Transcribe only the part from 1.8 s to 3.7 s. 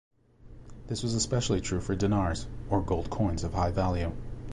dinars, or gold coins of high